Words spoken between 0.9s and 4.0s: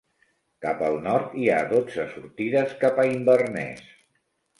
nord hi ha dotze sortides cap a Inverness.